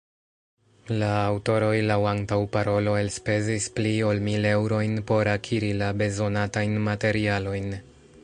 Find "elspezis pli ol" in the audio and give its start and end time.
3.01-4.23